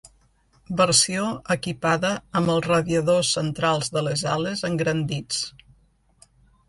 Versió 0.79 1.25
equipada 1.55 2.11
amb 2.41 2.53
els 2.55 2.69
radiadors 2.69 3.35
centrals 3.37 3.93
de 3.99 4.07
les 4.09 4.25
ales 4.37 4.65
engrandits. 4.71 5.45